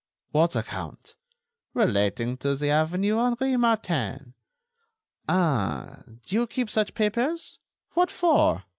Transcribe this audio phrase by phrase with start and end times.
[0.31, 1.13] "What account?"
[1.75, 4.33] "Relating to the avenue Henri Martin."
[5.29, 6.01] "Ah!
[6.25, 7.59] do you keep such papers?
[7.93, 8.63] What for?"